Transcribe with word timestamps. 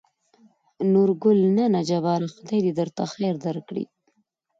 نورګل: 0.93 1.39
نه 1.55 1.65
نه 1.73 1.81
جباره 1.89 2.27
خداى 2.35 2.59
د 2.65 2.67
درته 2.79 3.03
خېر 3.13 3.35
درکړي. 3.45 3.85